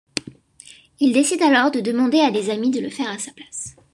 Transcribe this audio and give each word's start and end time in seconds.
Il 0.99 1.13
décide 1.13 1.43
alors 1.43 1.69
de 1.69 1.79
demander 1.79 2.21
à 2.21 2.31
des 2.31 2.49
amis 2.49 2.71
de 2.71 2.79
le 2.79 2.89
faire 2.89 3.07
à 3.11 3.19
sa 3.19 3.31
place. 3.33 3.75